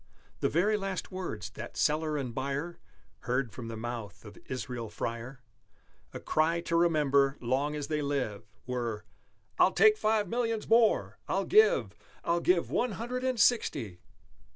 The 0.39 0.49
very 0.49 0.77
last 0.77 1.11
words 1.11 1.51
that 1.51 1.77
seller 1.77 2.17
and 2.17 2.33
buyer 2.33 2.79
Heard 3.19 3.51
from 3.51 3.67
the 3.67 3.77
mouth 3.77 4.25
of 4.25 4.35
Israel 4.47 4.89
Freyer 4.89 5.43
A 6.11 6.19
cry 6.19 6.59
to 6.61 6.75
remember 6.75 7.37
long 7.39 7.75
as 7.75 7.85
they 7.85 8.01
live 8.01 8.51
Were, 8.65 9.05
"I'll 9.59 9.73
take 9.73 9.97
Five 9.99 10.27
Millions 10.27 10.67
more! 10.67 11.19
I'll 11.27 11.45
give 11.45 11.95
I'll 12.23 12.39
give 12.41 12.71
One 12.71 12.93
Hundred 12.93 13.23
and 13.23 13.39
Sixty!" 13.39 13.99